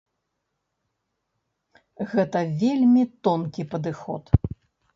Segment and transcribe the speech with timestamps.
[2.15, 4.23] Гэта вельмі тонкі падыход.